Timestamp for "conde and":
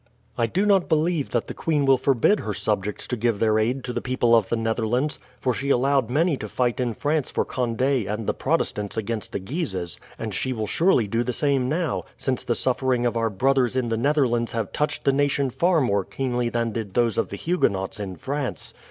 7.45-8.25